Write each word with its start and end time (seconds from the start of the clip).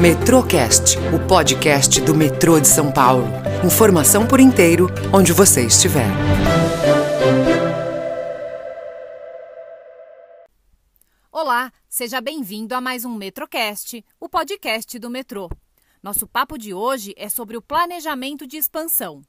Metrocast, 0.00 0.98
o 1.14 1.26
podcast 1.26 2.02
do 2.02 2.14
metrô 2.14 2.60
de 2.60 2.68
São 2.68 2.92
Paulo. 2.92 3.24
Informação 3.64 4.26
por 4.28 4.38
inteiro, 4.38 4.88
onde 5.10 5.32
você 5.32 5.64
estiver. 5.64 6.06
Olá, 11.32 11.72
seja 11.88 12.20
bem-vindo 12.20 12.74
a 12.74 12.80
mais 12.80 13.06
um 13.06 13.14
Metrocast, 13.14 14.04
o 14.20 14.28
podcast 14.28 14.98
do 14.98 15.08
metrô. 15.08 15.48
Nosso 16.02 16.26
papo 16.26 16.58
de 16.58 16.74
hoje 16.74 17.14
é 17.16 17.30
sobre 17.30 17.56
o 17.56 17.62
planejamento 17.62 18.46
de 18.46 18.58
expansão. 18.58 19.22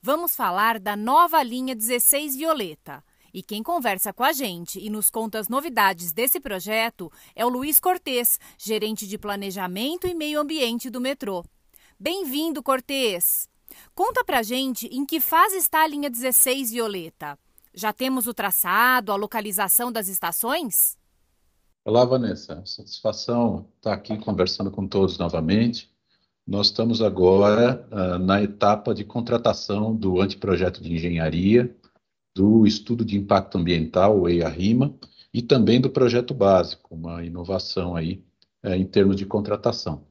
Vamos 0.00 0.36
falar 0.36 0.78
da 0.78 0.94
nova 0.94 1.42
linha 1.42 1.74
16 1.74 2.36
Violeta 2.36 3.02
e 3.34 3.42
quem 3.42 3.64
conversa 3.64 4.12
com 4.12 4.22
a 4.22 4.32
gente 4.32 4.78
e 4.78 4.88
nos 4.88 5.10
conta 5.10 5.40
as 5.40 5.48
novidades 5.48 6.12
desse 6.12 6.38
projeto 6.38 7.10
é 7.34 7.44
o 7.44 7.48
Luiz 7.48 7.80
Cortez, 7.80 8.38
gerente 8.56 9.08
de 9.08 9.18
planejamento 9.18 10.06
e 10.06 10.14
meio 10.14 10.40
ambiente 10.40 10.88
do 10.88 11.00
metrô. 11.00 11.44
Bem-vindo, 11.98 12.62
Cortez! 12.62 13.48
Conta 13.92 14.24
pra 14.24 14.44
gente 14.44 14.86
em 14.86 15.04
que 15.04 15.18
fase 15.18 15.56
está 15.56 15.82
a 15.82 15.86
linha 15.88 16.08
16 16.08 16.70
Violeta. 16.70 17.36
Já 17.74 17.92
temos 17.92 18.28
o 18.28 18.34
traçado, 18.34 19.10
a 19.10 19.16
localização 19.16 19.90
das 19.90 20.06
estações? 20.06 20.96
Olá, 21.84 22.04
Vanessa. 22.04 22.62
Satisfação 22.64 23.66
estar 23.76 23.92
aqui 23.92 24.16
conversando 24.16 24.70
com 24.70 24.86
todos 24.86 25.18
novamente. 25.18 25.92
Nós 26.46 26.68
estamos 26.68 27.02
agora 27.02 27.84
uh, 27.90 28.18
na 28.18 28.40
etapa 28.40 28.94
de 28.94 29.02
contratação 29.02 29.94
do 29.94 30.20
anteprojeto 30.20 30.80
de 30.80 30.94
engenharia 30.94 31.74
do 32.34 32.66
estudo 32.66 33.04
de 33.04 33.16
impacto 33.16 33.58
ambiental, 33.58 34.20
o 34.20 34.28
EIA-RIMA, 34.28 34.94
e 35.32 35.40
também 35.40 35.80
do 35.80 35.90
projeto 35.90 36.34
básico, 36.34 36.94
uma 36.94 37.24
inovação 37.24 37.94
aí 37.94 38.22
é, 38.62 38.76
em 38.76 38.84
termos 38.84 39.16
de 39.16 39.26
contratação. 39.26 40.04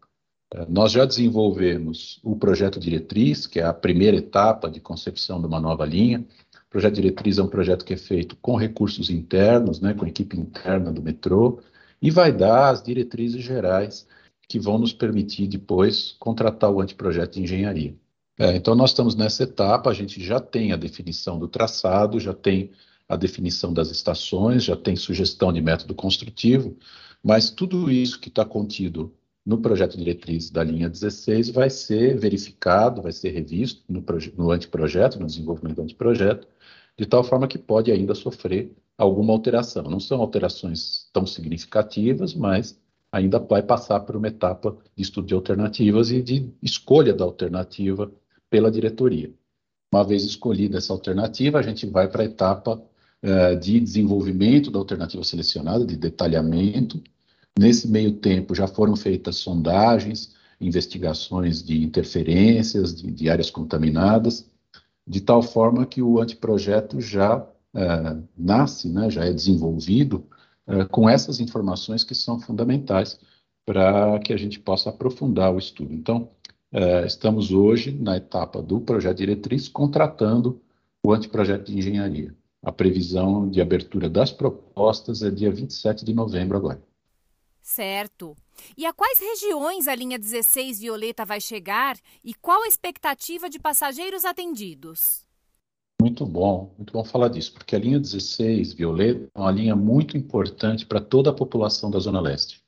É, 0.54 0.66
nós 0.70 0.92
já 0.92 1.06
desenvolvemos 1.06 2.20
o 2.24 2.36
projeto 2.36 2.80
diretriz, 2.80 3.48
que 3.48 3.60
é 3.60 3.64
a 3.64 3.74
primeira 3.74 4.18
etapa 4.18 4.70
de 4.70 4.80
concepção 4.80 5.40
de 5.40 5.48
uma 5.48 5.60
nova 5.60 5.86
linha. 5.86 6.26
O 6.68 6.70
projeto 6.70 6.96
diretriz 6.96 7.38
é 7.38 7.44
um 7.44 7.48
projeto 7.48 7.84
que 7.84 7.94
é 7.94 7.98
feito 7.98 8.36
com 8.38 8.56
recursos 8.56 9.10
internos, 9.10 9.80
né, 9.80 9.94
com 9.94 10.06
a 10.06 10.10
equipe 10.10 10.38
interna 10.38 10.92
do 10.92 11.02
metrô, 11.02 11.60
e 12.02 12.12
vai 12.12 12.32
dar 12.32 12.70
as 12.70 12.84
diretrizes 12.84 13.44
gerais 13.44 14.08
que 14.48 14.60
vão 14.60 14.78
nos 14.78 14.94
permitir 14.94 15.48
depois 15.48 16.16
contratar 16.20 16.70
o 16.70 16.82
anteprojeto 16.82 17.34
de 17.34 17.44
engenharia. 17.44 17.96
É, 18.38 18.56
então, 18.56 18.74
nós 18.74 18.90
estamos 18.90 19.16
nessa 19.16 19.44
etapa, 19.44 19.90
a 19.90 19.94
gente 19.94 20.24
já 20.24 20.40
tem 20.40 20.72
a 20.72 20.76
definição 20.76 21.38
do 21.38 21.48
traçado, 21.48 22.20
já 22.20 22.34
tem 22.34 22.72
a 23.08 23.16
definição 23.16 23.72
das 23.74 23.92
estações, 23.92 24.64
já 24.64 24.76
tem 24.76 24.96
sugestão 24.96 25.54
de 25.54 25.62
método 25.62 25.94
construtivo, 25.94 26.76
mas 27.24 27.52
tudo 27.52 27.92
isso 27.92 28.20
que 28.20 28.30
está 28.30 28.44
contido 28.44 29.14
no 29.46 29.60
projeto 29.60 29.98
diretriz 29.98 30.50
da 30.50 30.64
linha 30.64 30.90
16 30.90 31.50
vai 31.50 31.70
ser 31.70 32.18
verificado, 32.18 33.02
vai 33.02 33.12
ser 33.12 33.32
revisto 33.32 33.84
no, 33.88 34.04
no 34.38 34.52
anteprojeto, 34.52 35.20
no 35.20 35.28
desenvolvimento 35.28 35.76
do 35.76 35.82
anteprojeto, 35.84 36.48
de 36.98 37.06
tal 37.06 37.24
forma 37.24 37.48
que 37.48 37.58
pode 37.58 37.92
ainda 37.92 38.16
sofrer 38.16 38.72
alguma 38.98 39.34
alteração. 39.34 39.84
Não 39.84 40.00
são 40.00 40.22
alterações 40.22 41.10
tão 41.12 41.26
significativas, 41.26 42.34
mas 42.34 42.80
ainda 43.12 43.38
vai 43.40 43.62
passar 43.62 44.00
por 44.02 44.16
uma 44.16 44.28
etapa 44.28 44.76
de 44.96 45.04
estudo 45.04 45.28
de 45.28 45.34
alternativas 45.34 46.10
e 46.10 46.22
de 46.22 46.50
escolha 46.62 47.14
da 47.14 47.24
alternativa 47.24 48.12
pela 48.54 48.70
diretoria. 48.70 49.34
Uma 49.92 50.04
vez 50.04 50.24
escolhida 50.24 50.78
essa 50.78 50.94
alternativa, 50.94 51.58
a 51.58 51.64
gente 51.64 51.88
vai 51.88 52.08
para 52.08 52.22
a 52.22 52.26
etapa 52.26 52.80
uh, 52.80 53.60
de 53.60 53.80
desenvolvimento 53.80 54.70
da 54.70 54.78
alternativa 54.78 55.24
selecionada, 55.24 55.84
de 55.84 55.98
detalhamento. 55.98 57.02
Nesse 57.58 57.88
meio 57.88 58.12
tempo, 58.12 58.54
já 58.54 58.68
foram 58.68 58.96
feitas 58.96 59.38
sondagens, 59.38 60.36
investigações 60.62 61.64
de 61.64 61.84
interferências, 61.84 62.94
de, 62.94 63.10
de 63.10 63.28
áreas 63.28 63.50
contaminadas, 63.50 64.48
de 65.08 65.20
tal 65.20 65.42
forma 65.42 65.84
que 65.88 66.04
o 66.04 66.22
anteprojeto 66.22 67.02
já 67.02 67.40
uh, 67.40 68.24
nasce, 68.38 68.88
né, 68.88 69.10
já 69.10 69.26
é 69.26 69.34
desenvolvido 69.34 70.28
uh, 70.68 70.88
com 70.90 71.10
essas 71.10 71.40
informações 71.40 72.04
que 72.04 72.14
são 72.14 72.40
fundamentais 72.40 73.20
para 73.66 74.20
que 74.20 74.32
a 74.32 74.38
gente 74.38 74.60
possa 74.60 74.92
aprofundar 74.92 75.52
o 75.52 75.58
estudo. 75.58 75.92
Então, 75.92 76.30
Uh, 76.74 77.06
estamos 77.06 77.52
hoje 77.52 77.92
na 77.92 78.18
etapa 78.18 78.60
do 78.60 78.82
projeto 78.82 79.18
diretriz, 79.18 79.68
contratando 79.68 80.60
o 81.06 81.14
anteprojeto 81.14 81.72
de 81.72 81.78
engenharia. 81.78 82.36
A 82.64 82.72
previsão 82.72 83.48
de 83.48 83.62
abertura 83.62 84.10
das 84.10 84.32
propostas 84.32 85.22
é 85.22 85.30
dia 85.30 85.52
27 85.52 86.04
de 86.04 86.16
novembro 86.16 86.58
agora. 86.58 86.82
Certo. 87.62 88.36
E 88.76 88.88
a 88.88 88.94
quais 88.94 89.20
regiões 89.20 89.88
a 89.88 89.94
linha 89.94 90.18
16 90.18 90.80
Violeta 90.80 91.24
vai 91.24 91.40
chegar 91.40 91.96
e 92.24 92.34
qual 92.34 92.64
a 92.64 92.68
expectativa 92.68 93.48
de 93.48 93.60
passageiros 93.60 94.26
atendidos? 94.26 95.28
Muito 96.02 96.26
bom, 96.26 96.74
muito 96.76 96.92
bom 96.92 97.04
falar 97.04 97.28
disso, 97.28 97.54
porque 97.54 97.76
a 97.76 97.80
linha 97.80 98.00
16 98.00 98.74
Violeta 98.74 99.30
é 99.36 99.40
uma 99.40 99.52
linha 99.52 99.76
muito 99.76 100.18
importante 100.18 100.88
para 100.88 101.00
toda 101.00 101.30
a 101.30 101.34
população 101.34 101.92
da 101.92 102.00
Zona 102.00 102.20
Leste. 102.20 102.63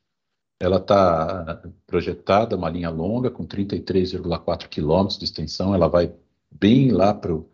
Ela 0.60 0.78
está 0.78 1.62
projetada, 1.86 2.56
uma 2.56 2.70
linha 2.70 2.90
longa, 2.90 3.30
com 3.30 3.46
33,4 3.46 4.70
quilômetros 4.70 5.18
de 5.20 5.26
extensão, 5.26 5.76
ela 5.76 5.88
vai 5.88 6.14
bem 6.50 6.92
lá 6.92 7.14
para 7.14 7.34
o 7.34 7.46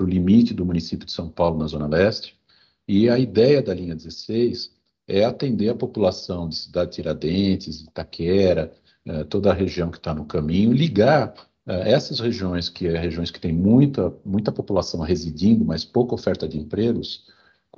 limite 0.00 0.54
do 0.54 0.64
município 0.64 1.06
de 1.06 1.12
São 1.12 1.28
Paulo, 1.28 1.58
na 1.58 1.66
Zona 1.66 1.86
Leste. 1.86 2.38
E 2.86 3.08
a 3.08 3.18
ideia 3.18 3.62
da 3.62 3.74
linha 3.74 3.94
16 3.94 4.72
é 5.06 5.24
atender 5.24 5.68
a 5.68 5.74
população 5.74 6.48
de 6.48 6.56
Cidade 6.56 6.92
Tiradentes, 6.92 7.82
Itaquera, 7.82 8.72
eh, 9.06 9.24
toda 9.24 9.50
a 9.50 9.54
região 9.54 9.90
que 9.90 9.98
está 9.98 10.14
no 10.14 10.24
caminho, 10.24 10.72
ligar 10.72 11.34
eh, 11.66 11.92
essas 11.92 12.20
regiões, 12.20 12.68
que 12.68 12.86
é 12.86 12.98
regiões 12.98 13.30
que 13.30 13.40
têm 13.40 13.52
muita, 13.52 14.14
muita 14.24 14.52
população 14.52 15.00
residindo, 15.00 15.64
mas 15.64 15.84
pouca 15.84 16.14
oferta 16.14 16.48
de 16.48 16.58
empregos, 16.58 17.26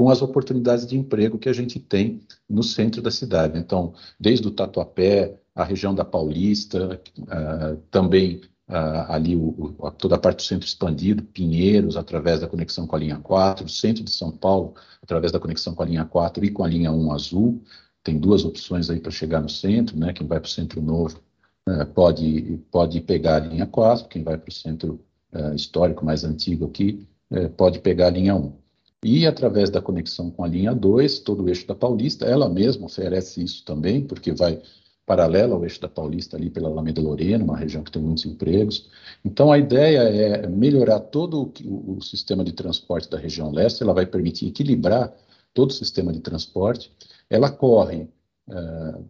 com 0.01 0.09
as 0.09 0.23
oportunidades 0.23 0.87
de 0.87 0.97
emprego 0.97 1.39
que 1.39 1.51
a 1.51 1.53
gente 1.53 1.79
tem 1.79 2.23
no 2.49 2.63
centro 2.63 3.03
da 3.03 3.11
cidade. 3.11 3.59
Então, 3.59 3.93
desde 4.19 4.49
o 4.49 4.51
Tatuapé, 4.51 5.39
a 5.55 5.63
região 5.63 5.95
da 5.95 6.07
Paulista, 6.07 6.99
uh, 7.19 7.77
também 7.91 8.41
uh, 8.67 9.13
ali 9.13 9.37
o, 9.37 9.77
o, 9.79 9.91
toda 9.91 10.15
a 10.15 10.19
parte 10.19 10.37
do 10.37 10.43
centro 10.43 10.67
expandido, 10.67 11.23
Pinheiros, 11.23 11.99
através 11.99 12.41
da 12.41 12.47
conexão 12.47 12.87
com 12.87 12.97
a 12.97 12.99
linha 12.99 13.19
4, 13.19 13.67
o 13.67 13.69
centro 13.69 14.03
de 14.03 14.11
São 14.11 14.31
Paulo, 14.31 14.73
através 15.03 15.33
da 15.33 15.39
conexão 15.39 15.75
com 15.75 15.83
a 15.83 15.87
linha 15.87 16.07
4 16.07 16.47
e 16.47 16.51
com 16.51 16.65
a 16.65 16.69
linha 16.69 16.91
1 16.91 17.13
azul. 17.13 17.63
Tem 18.03 18.19
duas 18.19 18.43
opções 18.43 18.89
aí 18.89 19.01
para 19.01 19.11
chegar 19.11 19.43
no 19.43 19.51
centro, 19.51 19.99
né? 19.99 20.15
Quem 20.15 20.27
vai 20.27 20.41
para 20.41 20.49
o 20.49 20.51
centro 20.51 20.81
novo 20.81 21.21
uh, 21.69 21.85
pode, 21.93 22.59
pode 22.71 23.03
pegar 23.03 23.37
a 23.37 23.47
linha 23.47 23.67
4, 23.67 24.09
quem 24.09 24.25
vai 24.25 24.39
para 24.39 24.49
o 24.49 24.53
centro 24.53 24.99
histórico 25.55 26.05
mais 26.05 26.25
antigo 26.25 26.67
aqui 26.67 27.07
pode 27.57 27.79
pegar 27.79 28.09
a 28.09 28.11
linha 28.11 28.35
1. 28.35 28.53
E 29.05 29.27
através 29.27 29.71
da 29.71 29.81
conexão 29.81 30.31
com 30.31 30.45
a 30.45 30.49
linha 30.49 30.75
2, 30.75 31.21
todo 31.21 31.45
o 31.45 31.49
eixo 31.49 31.67
da 31.67 31.75
Paulista, 31.75 32.27
ela 32.27 32.49
mesma 32.49 32.87
oferece 32.87 33.43
isso 33.43 33.65
também, 33.65 34.07
porque 34.07 34.33
vai 34.33 34.61
paralela 35.07 35.55
ao 35.55 35.65
eixo 35.65 35.81
da 35.81 35.89
Paulista 35.89 36.37
ali 36.37 36.51
pela 36.51 36.69
Alameda 36.69 37.01
Lorena, 37.01 37.43
uma 37.43 37.57
região 37.57 37.83
que 37.83 37.91
tem 37.91 38.01
muitos 38.01 38.27
empregos. 38.27 38.89
Então 39.25 39.51
a 39.51 39.59
ideia 39.59 40.01
é 40.01 40.47
melhorar 40.47 41.01
todo 41.01 41.53
o, 41.65 41.97
o 41.97 42.03
sistema 42.03 42.45
de 42.45 42.53
transporte 42.53 43.11
da 43.11 43.19
região 43.19 43.51
leste, 43.51 43.83
ela 43.83 43.95
vai 43.95 44.07
permitir 44.07 44.49
equilibrar 44.49 45.13
todo 45.55 45.71
o 45.71 45.75
sistema 45.75 46.13
de 46.13 46.21
transporte. 46.21 46.93
Ela 47.29 47.51
corre 47.51 48.09
uh, 48.49 49.05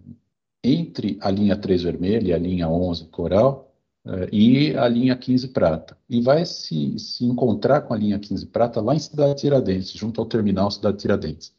entre 0.63 1.19
a 1.21 1.31
linha 1.31 1.57
3 1.57 1.83
vermelha 1.83 2.29
e 2.29 2.33
a 2.33 2.39
linha 2.39 2.69
11 2.69 3.07
coral, 3.09 3.70
e 4.33 4.75
a 4.77 4.89
linha 4.89 5.17
15 5.17 5.49
prata. 5.49 5.97
E 6.09 6.21
vai 6.21 6.45
se, 6.47 6.99
se 6.99 7.25
encontrar 7.25 7.83
com 7.83 7.95
a 7.95 7.97
linha 7.97 8.19
15 8.19 8.47
prata 8.47 8.81
lá 8.81 8.95
em 8.95 8.99
Cidade 8.99 9.41
Tiradentes, 9.41 9.93
junto 9.93 10.21
ao 10.21 10.27
terminal 10.27 10.71
Cidade 10.71 10.99
Tiradentes. 10.99 11.53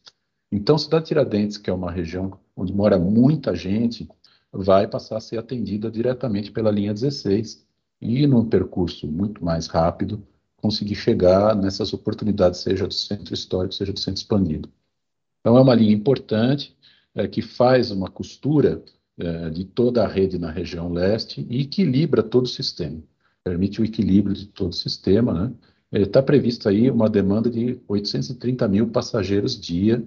Então, 0.52 0.78
Cidade 0.78 1.06
Tiradentes, 1.06 1.58
que 1.58 1.70
é 1.70 1.74
uma 1.74 1.92
região 1.92 2.38
onde 2.56 2.74
mora 2.74 2.98
muita 2.98 3.56
gente, 3.56 4.10
vai 4.52 4.88
passar 4.88 5.18
a 5.18 5.22
ser 5.22 5.38
atendida 5.38 5.90
diretamente 5.90 6.52
pela 6.52 6.72
linha 6.72 6.94
16 6.94 7.66
e, 8.02 8.28
num 8.28 8.46
percurso 8.46 9.08
muito 9.08 9.44
mais 9.46 9.68
rápido, 9.68 10.22
conseguir 10.58 10.96
chegar 10.96 11.56
nessas 11.56 11.94
oportunidades, 11.94 12.60
seja 12.60 12.88
do 12.88 12.94
centro 12.94 13.34
histórico, 13.34 13.74
seja 13.74 13.94
do 13.94 14.00
centro 14.00 14.22
expandido. 14.22 14.70
Então, 15.40 15.58
é 15.58 15.62
uma 15.62 15.74
linha 15.74 15.94
importante 15.94 16.76
é, 17.16 17.28
que 17.28 17.42
faz 17.42 17.92
uma 17.92 18.10
costura 18.10 18.84
é, 19.22 19.52
de 19.52 19.64
toda 19.66 20.04
a 20.04 20.08
rede 20.08 20.40
na 20.40 20.50
região 20.50 20.92
leste 20.92 21.46
e 21.48 21.62
equilibra 21.62 22.24
todo 22.24 22.46
o 22.46 22.50
sistema, 22.50 23.00
permite 23.44 23.80
o 23.80 23.86
equilíbrio 23.86 24.36
de 24.36 24.48
todo 24.48 24.72
o 24.72 24.76
sistema, 24.76 25.32
né? 25.32 25.54
Está 25.92 26.24
previsto 26.24 26.68
aí 26.68 26.90
uma 26.90 27.08
demanda 27.08 27.48
de 27.48 27.80
830 27.88 28.68
mil 28.68 28.90
passageiros 28.90 29.60
dia 29.60 30.04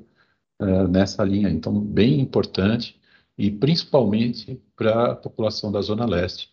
uh, 0.60 0.88
nessa 0.88 1.22
linha, 1.22 1.48
então 1.48 1.78
bem 1.78 2.20
importante 2.20 3.00
e 3.38 3.52
principalmente 3.52 4.60
para 4.74 5.12
a 5.12 5.14
população 5.14 5.70
da 5.70 5.80
Zona 5.80 6.06
Leste, 6.06 6.50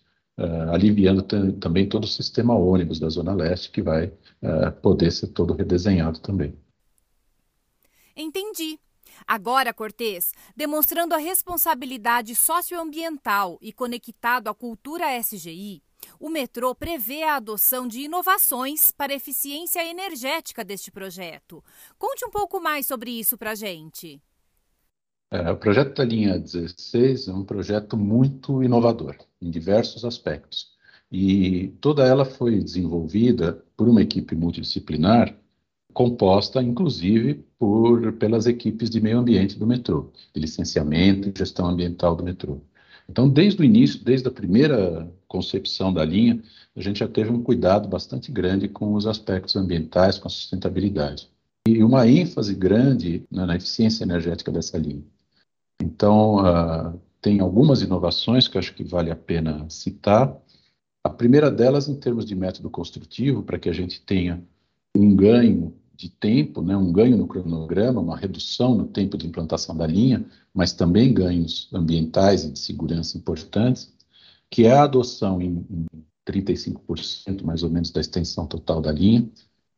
aliviando 0.72 1.22
também 1.60 1.88
todo 1.88 2.06
o 2.06 2.08
sistema 2.08 2.56
ônibus 2.56 3.00
da 3.00 3.08
Zona 3.10 3.34
Leste 3.34 3.70
que 3.70 3.82
vai 3.82 4.12
poder 4.82 5.12
ser 5.12 5.28
todo 5.28 5.54
redesenhado 5.54 6.20
também. 6.20 6.56
Entendi. 8.16 8.80
Agora, 9.28 9.74
Cortês, 9.74 10.32
demonstrando 10.56 11.14
a 11.14 11.18
responsabilidade 11.18 12.36
socioambiental 12.36 13.58
e 13.62 13.72
conectado 13.72 14.48
à 14.48 14.54
cultura 14.54 15.18
SGI, 15.20 15.82
o 16.20 16.30
metrô 16.30 16.74
prevê 16.74 17.24
a 17.24 17.36
adoção 17.36 17.88
de 17.88 18.02
inovações 18.02 18.92
para 18.92 19.14
a 19.14 19.16
eficiência 19.16 19.86
energética 19.88 20.64
deste 20.64 20.92
projeto. 20.92 21.64
Conte 21.98 22.26
um 22.26 22.30
pouco 22.30 22.60
mais 22.60 22.88
sobre 22.88 23.12
isso 23.12 23.38
para 23.38 23.52
a 23.52 23.56
gente. 23.56 24.22
É, 25.30 25.50
o 25.50 25.58
projeto 25.58 25.96
da 25.96 26.04
linha 26.04 26.38
16 26.38 27.30
é 27.30 27.34
um 27.34 27.46
projeto 27.46 27.96
muito 27.96 28.62
inovador 28.62 29.16
em 29.42 29.50
diversos 29.50 30.04
aspectos. 30.04 30.72
E 31.10 31.70
toda 31.80 32.06
ela 32.06 32.26
foi 32.26 32.60
desenvolvida 32.60 33.64
por 33.76 33.88
uma 33.88 34.02
equipe 34.02 34.36
multidisciplinar 34.36 35.36
composta, 35.94 36.62
inclusive, 36.62 37.46
por, 37.58 38.14
pelas 38.14 38.46
equipes 38.48 38.90
de 38.90 39.00
meio 39.00 39.20
ambiente 39.20 39.58
do 39.58 39.68
metrô, 39.68 40.12
de 40.34 40.42
licenciamento 40.42 41.30
e 41.30 41.34
gestão 41.38 41.68
ambiental 41.68 42.16
do 42.16 42.24
metrô. 42.24 42.62
Então, 43.10 43.28
desde 43.28 43.62
o 43.62 43.66
início, 43.66 44.04
desde 44.04 44.28
a 44.28 44.32
primeira 44.32 45.12
concepção 45.28 45.94
da 45.94 46.06
linha, 46.06 46.42
a 46.76 46.82
gente 46.82 47.00
já 47.00 47.08
teve 47.08 47.30
um 47.30 47.44
cuidado 47.44 47.88
bastante 47.88 48.32
grande 48.32 48.68
com 48.68 48.94
os 48.94 49.06
aspectos 49.06 49.56
ambientais, 49.56 50.18
com 50.18 50.28
a 50.28 50.32
sustentabilidade. 50.32 51.30
E 51.68 51.84
uma 51.84 52.08
ênfase 52.08 52.56
grande 52.56 53.24
na, 53.30 53.46
na 53.46 53.56
eficiência 53.56 54.04
energética 54.04 54.52
dessa 54.52 54.78
linha. 54.78 55.04
Então, 55.82 56.38
uh, 56.38 57.00
tem 57.22 57.40
algumas 57.40 57.82
inovações 57.82 58.48
que 58.48 58.58
acho 58.58 58.74
que 58.74 58.84
vale 58.84 59.12
a 59.12 59.16
pena 59.16 59.70
citar. 59.70 60.36
A 61.04 61.10
primeira 61.10 61.52
delas, 61.52 61.90
em 61.90 62.00
termos 62.00 62.26
de 62.26 62.36
método 62.36 62.70
construtivo, 62.70 63.44
para 63.44 63.60
que 63.60 63.70
a 63.70 63.74
gente 63.74 64.02
tenha 64.02 64.42
um 64.96 65.16
ganho 65.16 65.74
de 65.96 66.10
tempo, 66.10 66.62
né, 66.62 66.76
um 66.76 66.92
ganho 66.92 67.18
no 67.18 67.28
cronograma, 67.28 68.02
uma 68.02 68.18
redução 68.18 68.76
no 68.76 68.88
tempo 68.88 69.18
de 69.18 69.28
implantação 69.28 69.76
da 69.76 69.86
linha, 69.86 70.26
mas 70.54 70.74
também 70.74 71.14
ganhos 71.14 71.70
ambientais 71.74 72.44
e 72.44 72.52
de 72.52 72.60
segurança 72.60 73.18
importantes, 73.18 73.94
que 74.50 74.66
é 74.66 74.74
a 74.74 74.84
adoção 74.84 75.42
em, 75.42 75.66
em 75.70 75.86
35% 76.28 77.44
mais 77.44 77.64
ou 77.64 77.70
menos 77.70 77.92
da 77.92 78.02
extensão 78.02 78.46
total 78.46 78.82
da 78.82 78.92
linha, 78.92 79.30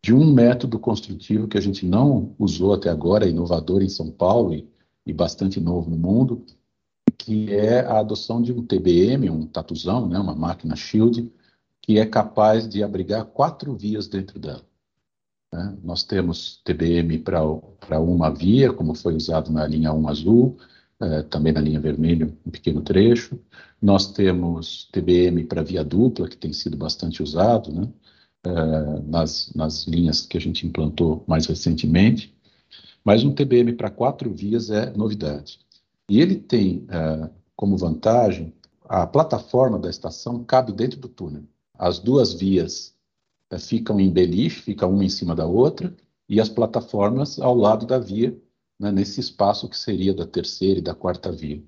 de 0.02 0.14
um 0.14 0.34
método 0.34 0.78
construtivo 0.80 1.48
que 1.48 1.58
a 1.58 1.62
gente 1.62 1.86
não 1.86 2.36
usou 2.38 2.74
até 2.74 2.90
agora, 2.90 3.26
é 3.26 3.30
inovador 3.30 3.82
em 3.82 3.90
São 3.90 4.12
Paulo 4.12 4.54
e, 4.54 4.68
e 5.06 5.14
bastante 5.14 5.60
novo 5.60 5.90
no 5.90 5.98
mundo, 5.98 6.46
que 7.18 7.54
é 7.54 7.80
a 7.82 8.00
adoção 8.00 8.42
de 8.42 8.52
um 8.52 8.66
TBM, 8.66 9.30
um 9.30 9.46
tatuzão, 9.46 10.08
né, 10.08 10.20
uma 10.20 10.36
máquina 10.36 10.76
Shield, 10.76 11.32
que 11.82 11.98
é 11.98 12.06
capaz 12.06 12.68
de 12.68 12.84
abrigar 12.84 13.26
quatro 13.26 13.76
vias 13.76 14.08
dentro 14.08 14.40
dela. 14.40 14.64
Né? 15.54 15.78
Nós 15.84 16.04
temos 16.04 16.60
TBM 16.66 17.20
para 17.20 18.00
uma 18.00 18.32
via, 18.32 18.74
como 18.74 18.96
foi 18.96 19.16
usado 19.16 19.52
na 19.52 19.68
linha 19.68 19.94
1 19.94 20.08
azul, 20.10 20.58
eh, 21.00 21.22
também 21.24 21.54
na 21.54 21.62
linha 21.62 21.80
vermelha, 21.80 22.36
um 22.44 22.50
pequeno 22.50 22.82
trecho. 22.82 23.40
Nós 23.80 24.12
temos 24.12 24.90
TBM 24.92 25.44
para 25.46 25.62
via 25.62 25.84
dupla, 25.84 26.28
que 26.28 26.36
tem 26.36 26.52
sido 26.52 26.76
bastante 26.76 27.22
usado 27.22 27.72
né? 27.72 27.88
Eh, 28.46 29.02
nas, 29.06 29.54
nas 29.54 29.86
linhas 29.86 30.22
que 30.26 30.38
a 30.38 30.42
gente 30.42 30.66
implantou 30.66 31.24
mais 31.28 31.46
recentemente. 31.46 32.36
Mas 33.06 33.24
um 33.24 33.32
TBM 33.32 33.74
para 33.74 33.92
quatro 33.92 34.34
vias 34.34 34.72
é 34.72 34.92
novidade. 34.98 35.60
E 36.10 36.20
ele 36.20 36.36
tem 36.36 36.86
eh, 36.90 37.30
como 37.56 37.78
vantagem 37.78 38.52
a 38.86 39.06
plataforma 39.06 39.78
da 39.78 39.90
estação 39.90 40.44
cabe 40.44 40.72
dentro 40.72 41.00
do 41.00 41.08
túnel. 41.08 41.44
As 41.78 42.00
duas 42.00 42.34
vias 42.34 42.93
é, 42.93 42.93
ficam 43.60 44.00
em 44.00 44.10
beliche, 44.10 44.62
fica 44.62 44.88
uma 44.88 45.04
em 45.04 45.10
cima 45.10 45.36
da 45.36 45.46
outra, 45.46 45.96
e 46.28 46.40
as 46.40 46.50
plataformas 46.50 47.40
ao 47.40 47.56
lado 47.56 47.86
da 47.86 48.00
via, 48.00 48.38
né, 48.80 48.92
nesse 48.92 49.20
espaço 49.20 49.70
que 49.70 49.78
seria 49.78 50.14
da 50.14 50.26
terceira 50.26 50.80
e 50.80 50.84
da 50.84 50.96
quarta 50.96 51.32
via. 51.32 51.64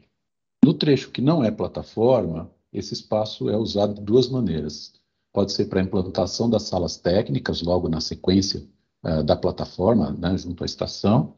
No 0.64 0.74
trecho 0.74 1.12
que 1.12 1.22
não 1.22 1.44
é 1.44 1.52
plataforma, 1.52 2.52
esse 2.74 2.94
espaço 2.94 3.50
é 3.50 3.58
usado 3.58 3.94
de 3.94 4.02
duas 4.02 4.28
maneiras. 4.28 4.94
Pode 5.32 5.52
ser 5.52 5.66
para 5.66 5.80
a 5.80 5.84
implantação 5.84 6.50
das 6.50 6.64
salas 6.64 6.98
técnicas, 6.98 7.62
logo 7.62 7.88
na 7.88 8.02
sequência 8.02 8.68
uh, 9.04 9.24
da 9.24 9.36
plataforma, 9.36 10.12
né, 10.12 10.38
junto 10.38 10.64
à 10.64 10.66
estação, 10.66 11.36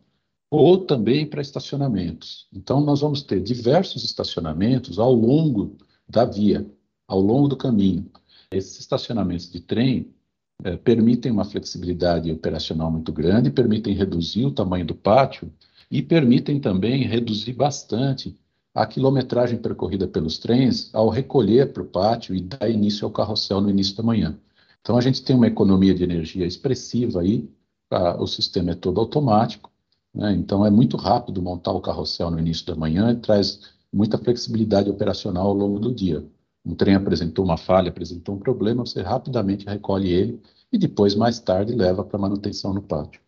ou 0.50 0.86
também 0.86 1.28
para 1.28 1.42
estacionamentos. 1.42 2.48
Então, 2.54 2.80
nós 2.80 3.02
vamos 3.02 3.22
ter 3.22 3.42
diversos 3.42 4.04
estacionamentos 4.04 4.98
ao 4.98 5.14
longo 5.14 5.76
da 6.08 6.24
via, 6.24 6.66
ao 7.08 7.20
longo 7.20 7.50
do 7.50 7.58
caminho. 7.58 8.10
Esses 8.50 8.80
estacionamentos 8.80 9.52
de 9.52 9.60
trem 9.60 10.14
é, 10.64 10.76
permitem 10.76 11.32
uma 11.32 11.46
flexibilidade 11.46 12.32
operacional 12.32 12.92
muito 12.92 13.12
grande, 13.12 13.52
permitem 13.52 13.94
reduzir 13.94 14.46
o 14.46 14.52
tamanho 14.52 14.86
do 14.86 14.96
pátio 14.96 15.52
e 15.90 16.02
permitem 16.02 16.60
também 16.60 17.04
reduzir 17.04 17.54
bastante 17.54 18.36
a 18.74 18.86
quilometragem 18.86 19.58
percorrida 19.58 20.08
pelos 20.08 20.38
trens 20.38 20.94
ao 20.94 21.10
recolher 21.10 21.74
para 21.74 21.84
o 21.84 21.88
pátio 21.88 22.36
e 22.36 22.42
dar 22.42 22.70
início 22.70 23.06
ao 23.06 23.12
carrossel 23.12 23.62
no 23.62 23.70
início 23.70 23.96
da 23.96 24.04
manhã. 24.04 24.38
Então 24.82 24.98
a 24.98 25.02
gente 25.02 25.24
tem 25.24 25.36
uma 25.36 25.48
economia 25.48 25.94
de 25.94 26.04
energia 26.04 26.46
expressiva 26.46 27.22
aí, 27.22 27.50
a, 27.90 28.22
o 28.22 28.28
sistema 28.28 28.72
é 28.72 28.76
todo 28.76 29.00
automático, 29.00 29.72
né? 30.14 30.34
então 30.34 30.66
é 30.66 30.70
muito 30.70 30.98
rápido 30.98 31.42
montar 31.42 31.72
o 31.72 31.82
carrossel 31.82 32.32
no 32.32 32.40
início 32.40 32.66
da 32.66 32.76
manhã 32.76 33.12
e 33.12 33.16
traz 33.16 33.62
muita 33.92 34.18
flexibilidade 34.18 34.90
operacional 34.90 35.48
ao 35.48 35.54
longo 35.54 35.80
do 35.80 35.94
dia 35.94 36.24
um 36.68 36.76
trem 36.76 36.96
apresentou 36.96 37.46
uma 37.46 37.56
falha, 37.56 37.90
apresentou 37.90 38.36
um 38.36 38.40
problema, 38.40 38.86
você 38.86 39.02
rapidamente 39.02 39.66
recolhe 39.66 40.12
ele 40.12 40.42
e 40.72 40.78
depois, 40.78 41.16
mais 41.16 41.40
tarde, 41.40 41.74
leva 41.74 42.04
para 42.04 42.20
manutenção 42.20 42.74
no 42.74 42.82
pátio. 42.82 43.22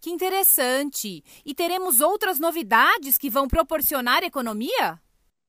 Que 0.00 0.10
interessante! 0.10 1.24
E 1.44 1.52
teremos 1.52 2.00
outras 2.00 2.38
novidades 2.38 3.18
que 3.18 3.28
vão 3.28 3.48
proporcionar 3.48 4.22
economia? 4.22 5.00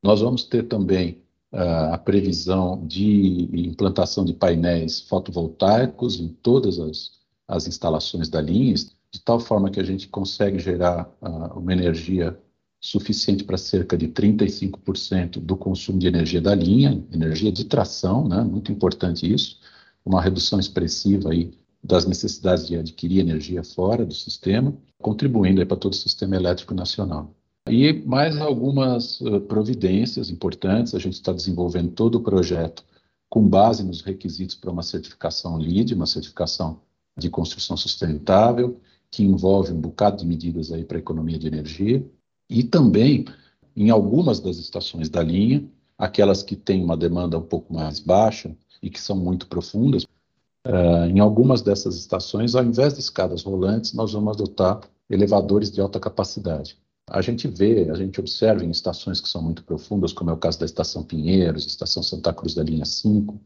Nós 0.01 0.21
vamos 0.21 0.43
ter 0.43 0.63
também 0.63 1.21
uh, 1.53 1.93
a 1.93 1.97
previsão 1.99 2.83
de 2.87 3.47
implantação 3.53 4.25
de 4.25 4.33
painéis 4.33 5.01
fotovoltaicos 5.01 6.19
em 6.19 6.29
todas 6.29 6.79
as, 6.79 7.11
as 7.47 7.67
instalações 7.67 8.27
da 8.27 8.41
linha, 8.41 8.73
de 8.73 9.21
tal 9.23 9.39
forma 9.39 9.69
que 9.69 9.79
a 9.79 9.83
gente 9.83 10.07
consegue 10.07 10.57
gerar 10.57 11.07
uh, 11.21 11.59
uma 11.59 11.73
energia 11.73 12.35
suficiente 12.79 13.43
para 13.43 13.57
cerca 13.57 13.97
de 13.97 14.07
35% 14.07 15.39
do 15.39 15.57
consumo 15.57 15.99
de 15.99 16.07
energia 16.07 16.39
da 16.39 16.55
linha, 16.55 17.03
energia 17.11 17.51
de 17.51 17.65
tração, 17.65 18.27
né? 18.27 18.41
muito 18.41 18.71
importante 18.71 19.31
isso, 19.31 19.59
uma 20.05 20.21
redução 20.21 20.59
expressiva 20.59 21.31
aí 21.31 21.51
das 21.83 22.05
necessidades 22.05 22.67
de 22.67 22.77
adquirir 22.77 23.19
energia 23.19 23.63
fora 23.63 24.05
do 24.05 24.13
sistema, 24.13 24.73
contribuindo 25.01 25.65
para 25.65 25.77
todo 25.77 25.93
o 25.93 25.95
sistema 25.95 26.35
elétrico 26.35 26.73
nacional. 26.73 27.33
E 27.69 27.93
mais 28.05 28.37
algumas 28.37 29.21
uh, 29.21 29.41
providências 29.41 30.29
importantes, 30.29 30.95
a 30.95 30.99
gente 30.99 31.13
está 31.13 31.31
desenvolvendo 31.31 31.91
todo 31.91 32.15
o 32.15 32.21
projeto 32.21 32.83
com 33.29 33.47
base 33.47 33.83
nos 33.83 34.01
requisitos 34.01 34.55
para 34.55 34.71
uma 34.71 34.81
certificação 34.81 35.57
LEED, 35.57 35.93
uma 35.93 36.07
certificação 36.07 36.81
de 37.17 37.29
construção 37.29 37.77
sustentável, 37.77 38.79
que 39.11 39.23
envolve 39.23 39.71
um 39.71 39.79
bocado 39.79 40.17
de 40.17 40.25
medidas 40.25 40.71
aí 40.71 40.83
para 40.83 40.97
a 40.97 40.99
economia 40.99 41.37
de 41.37 41.47
energia, 41.47 42.03
e 42.49 42.63
também, 42.63 43.25
em 43.75 43.89
algumas 43.91 44.39
das 44.39 44.57
estações 44.57 45.07
da 45.07 45.21
linha, 45.21 45.63
aquelas 45.97 46.41
que 46.41 46.55
têm 46.55 46.83
uma 46.83 46.97
demanda 46.97 47.37
um 47.37 47.43
pouco 47.43 47.73
mais 47.73 47.99
baixa 47.99 48.55
e 48.81 48.89
que 48.89 48.99
são 48.99 49.15
muito 49.15 49.47
profundas, 49.47 50.03
uh, 50.65 51.05
em 51.07 51.19
algumas 51.19 51.61
dessas 51.61 51.95
estações, 51.95 52.55
ao 52.55 52.63
invés 52.63 52.93
de 52.93 53.01
escadas 53.01 53.43
rolantes, 53.43 53.93
nós 53.93 54.13
vamos 54.13 54.35
adotar 54.35 54.81
elevadores 55.09 55.69
de 55.69 55.79
alta 55.79 55.99
capacidade. 55.99 56.77
A 57.07 57.21
gente 57.21 57.47
vê, 57.47 57.89
a 57.89 57.95
gente 57.95 58.19
observa 58.19 58.63
em 58.63 58.69
estações 58.69 59.19
que 59.19 59.27
são 59.27 59.41
muito 59.41 59.63
profundas, 59.63 60.13
como 60.13 60.29
é 60.29 60.33
o 60.33 60.37
caso 60.37 60.59
da 60.59 60.65
Estação 60.65 61.03
Pinheiros, 61.03 61.65
Estação 61.65 62.01
Santa 62.01 62.31
Cruz 62.33 62.53
da 62.53 62.63
linha 62.63 62.85
5, 62.85 63.33
uh, 63.33 63.39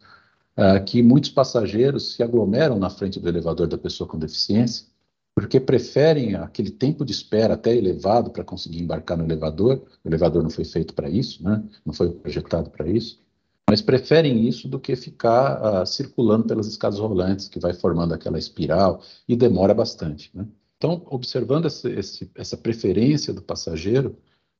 ah, 0.55 0.79
que 0.79 1.01
muitos 1.01 1.29
passageiros 1.29 2.13
se 2.13 2.23
aglomeram 2.23 2.77
na 2.77 2.89
frente 2.89 3.19
do 3.19 3.27
elevador 3.27 3.67
da 3.67 3.77
pessoa 3.77 4.07
com 4.07 4.17
deficiência 4.17 4.85
porque 5.35 5.59
preferem 5.59 6.35
aquele 6.35 6.69
tempo 6.69 7.03
de 7.03 7.11
espera 7.11 7.55
até 7.55 7.75
elevado 7.75 8.29
para 8.29 8.43
conseguir 8.43 8.81
embarcar 8.81 9.17
no 9.17 9.23
elevador. 9.23 9.81
O 10.03 10.07
elevador 10.07 10.43
não 10.43 10.49
foi 10.49 10.63
feito 10.63 10.93
para 10.93 11.09
isso, 11.09 11.43
né? 11.43 11.63
não 11.85 11.93
foi 11.93 12.11
projetado 12.11 12.69
para 12.69 12.87
isso, 12.87 13.19
mas 13.67 13.81
preferem 13.81 14.47
isso 14.47 14.67
do 14.67 14.79
que 14.79 14.95
ficar 14.95 15.81
uh, 15.81 15.85
circulando 15.85 16.45
pelas 16.45 16.67
escadas 16.67 16.99
rolantes, 16.99 17.47
que 17.47 17.59
vai 17.59 17.73
formando 17.73 18.13
aquela 18.13 18.37
espiral 18.37 19.01
e 19.27 19.35
demora 19.35 19.73
bastante. 19.73 20.29
Né? 20.33 20.45
Então, 20.77 21.01
observando 21.09 21.65
esse, 21.65 22.29
essa 22.35 22.57
preferência 22.57 23.33
do 23.33 23.41
passageiro, 23.41 24.15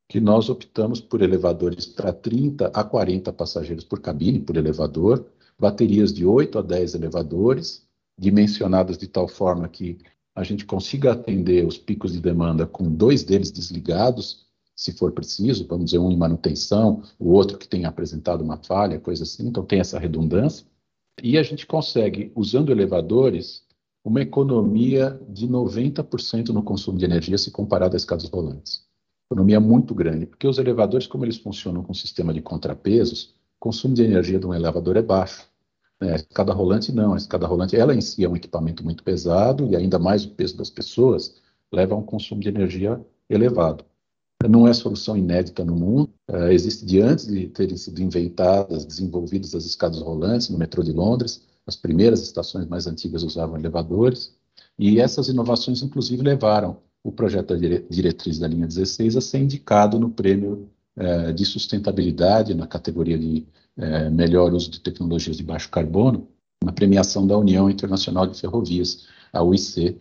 que 0.07 0.19
nós 0.19 0.49
optamos 0.49 0.99
por 0.99 1.21
elevadores 1.21 1.85
para 1.85 2.11
30 2.11 2.67
a 2.67 2.83
40 2.83 3.31
passageiros 3.33 3.83
por 3.83 3.99
cabine, 3.99 4.39
por 4.39 4.57
elevador, 4.57 5.25
baterias 5.59 6.13
de 6.13 6.25
8 6.25 6.59
a 6.59 6.61
10 6.61 6.95
elevadores, 6.95 7.85
dimensionadas 8.17 8.97
de 8.97 9.07
tal 9.07 9.27
forma 9.27 9.67
que 9.67 9.97
a 10.35 10.43
gente 10.43 10.65
consiga 10.65 11.11
atender 11.11 11.65
os 11.65 11.77
picos 11.77 12.13
de 12.13 12.19
demanda 12.19 12.65
com 12.65 12.91
dois 12.91 13.23
deles 13.23 13.51
desligados, 13.51 14.47
se 14.75 14.91
for 14.91 15.11
preciso, 15.11 15.67
vamos 15.67 15.85
dizer, 15.85 15.99
um 15.99 16.11
em 16.11 16.17
manutenção, 16.17 17.03
o 17.19 17.31
outro 17.31 17.57
que 17.57 17.67
tenha 17.67 17.87
apresentado 17.87 18.41
uma 18.41 18.57
falha, 18.57 18.99
coisa 18.99 19.23
assim, 19.23 19.47
então 19.47 19.63
tem 19.63 19.79
essa 19.79 19.99
redundância. 19.99 20.65
E 21.21 21.37
a 21.37 21.43
gente 21.43 21.67
consegue, 21.67 22.31
usando 22.35 22.71
elevadores, 22.71 23.63
uma 24.03 24.21
economia 24.21 25.19
de 25.29 25.47
90% 25.47 26.49
no 26.49 26.63
consumo 26.63 26.97
de 26.97 27.05
energia 27.05 27.37
se 27.37 27.51
comparado 27.51 27.95
às 27.95 28.01
escadas 28.01 28.27
rolantes. 28.29 28.85
economia 29.31 29.59
muito 29.59 29.95
grande, 29.95 30.25
porque 30.25 30.47
os 30.47 30.57
elevadores, 30.57 31.07
como 31.07 31.23
eles 31.23 31.37
funcionam 31.37 31.83
com 31.83 31.93
sistema 31.93 32.33
de 32.33 32.41
contrapesos, 32.41 33.35
o 33.57 33.59
consumo 33.59 33.93
de 33.93 34.03
energia 34.03 34.39
de 34.39 34.45
um 34.45 34.53
elevador 34.53 34.97
é 34.97 35.01
baixo. 35.01 35.47
Né? 36.03 36.13
A 36.13 36.15
escada 36.15 36.53
rolante 36.53 36.91
não, 36.91 37.13
a 37.13 37.17
escada 37.17 37.48
rolante 37.48 37.75
ela 37.75 37.95
em 37.95 38.01
si 38.01 38.24
é 38.24 38.29
um 38.29 38.36
equipamento 38.36 38.83
muito 38.83 39.03
pesado 39.03 39.67
e 39.67 39.75
ainda 39.75 39.98
mais 39.98 40.25
o 40.25 40.29
peso 40.31 40.57
das 40.57 40.69
pessoas 40.69 41.36
leva 41.72 41.95
a 41.95 41.98
um 41.98 42.03
consumo 42.03 42.41
de 42.41 42.50
energia 42.50 43.00
elevado. 43.29 43.86
Não 44.48 44.67
é 44.67 44.74
solução 44.74 45.15
inédita 45.15 45.63
no 45.63 45.74
mundo, 45.74 46.10
uh, 46.29 46.48
existe 46.51 46.86
de 46.86 47.00
antes 47.00 47.25
de 47.25 47.48
terem 47.48 47.77
sido 47.77 48.01
inventadas, 48.01 48.83
desenvolvidas 48.83 49.55
as 49.55 49.63
escadas 49.63 50.01
rolantes 50.01 50.50
no 50.50 50.57
metrô 50.57 50.83
de 50.83 50.91
Londres, 50.91 51.43
as 51.65 51.77
primeiras 51.77 52.22
estações 52.22 52.67
mais 52.67 52.86
antigas 52.86 53.24
usavam 53.24 53.57
elevadores, 53.57 54.36
e 54.77 55.00
essas 55.00 55.29
inovações, 55.29 55.81
inclusive, 55.81 56.22
levaram 56.22 56.75
o 57.01 57.10
projeto 57.10 57.55
da 57.55 57.79
diretriz 57.89 58.38
da 58.38 58.48
linha 58.48 58.67
16 58.67 59.15
a 59.15 59.22
ser 59.22 59.38
indicado 59.38 59.98
no 59.98 60.10
prêmio 60.10 60.69
uh, 60.98 61.31
de 61.31 61.45
sustentabilidade, 61.45 62.53
na 62.53 62.67
categoria 62.67 63.17
de 63.17 63.48
uh, 63.77 64.11
melhor 64.11 64.53
uso 64.53 64.69
de 64.69 64.79
tecnologias 64.79 65.37
de 65.37 65.43
baixo 65.43 65.69
carbono, 65.69 66.27
na 66.63 66.71
premiação 66.71 67.27
da 67.27 67.37
União 67.37 67.69
Internacional 67.69 68.25
de 68.27 68.39
Ferrovias, 68.39 69.07
a 69.31 69.43
UIC, 69.43 69.99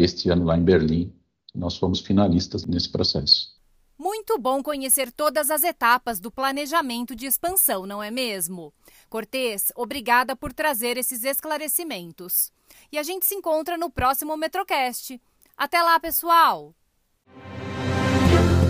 este 0.00 0.30
ano 0.30 0.44
lá 0.46 0.56
em 0.56 0.62
Berlim. 0.62 1.12
Nós 1.54 1.76
fomos 1.76 2.00
finalistas 2.00 2.64
nesse 2.64 2.88
processo. 2.88 3.60
Muito 3.98 4.38
bom 4.38 4.62
conhecer 4.62 5.12
todas 5.12 5.50
as 5.50 5.62
etapas 5.62 6.18
do 6.18 6.30
planejamento 6.30 7.14
de 7.14 7.26
expansão, 7.26 7.84
não 7.84 8.02
é 8.02 8.10
mesmo? 8.10 8.72
Cortês, 9.10 9.70
obrigada 9.76 10.34
por 10.34 10.54
trazer 10.54 10.96
esses 10.96 11.22
esclarecimentos. 11.22 12.50
E 12.90 12.96
a 12.96 13.02
gente 13.02 13.26
se 13.26 13.34
encontra 13.34 13.76
no 13.76 13.90
próximo 13.90 14.34
Metrocast. 14.38 15.20
Até 15.54 15.82
lá, 15.82 16.00
pessoal! 16.00 16.74